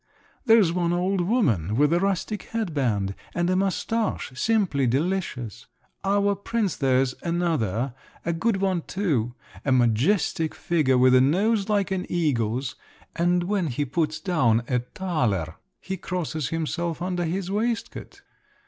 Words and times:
There's 0.47 0.73
one 0.73 0.93
old 0.93 1.21
woman 1.21 1.75
with 1.75 1.93
a 1.93 1.99
rustic 1.99 2.41
headband 2.49 3.13
and 3.35 3.47
a 3.51 3.55
moustache, 3.55 4.31
simply 4.33 4.87
delicious! 4.87 5.67
Our 6.03 6.33
prince 6.35 6.75
there's 6.75 7.13
another, 7.21 7.93
a 8.25 8.33
good 8.33 8.57
one 8.57 8.81
too. 8.87 9.35
A 9.63 9.71
majestic 9.71 10.55
figure 10.55 10.97
with 10.97 11.13
a 11.13 11.21
nose 11.21 11.69
like 11.69 11.91
an 11.91 12.07
eagle's, 12.09 12.73
and 13.15 13.43
when 13.43 13.67
he 13.67 13.85
puts 13.85 14.19
down 14.19 14.63
a 14.67 14.79
thaler, 14.79 15.57
he 15.79 15.97
crosses 15.97 16.49
himself 16.49 16.99
under 16.99 17.23
his 17.25 17.51
waistcoat. 17.51 18.23